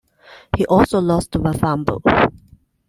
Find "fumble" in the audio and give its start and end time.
1.59-2.01